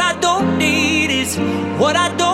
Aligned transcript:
What 0.00 0.16
I 0.16 0.20
don't 0.20 0.56
need 0.56 1.10
is 1.10 1.36
what 1.78 1.94
I 1.94 2.08
don't. 2.16 2.29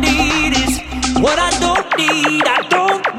need 0.00 0.56
is 0.64 0.80
what 1.20 1.38
I 1.38 1.50
don't 1.60 1.88
need. 1.98 2.42
I 2.46 2.60
don't 2.68 3.17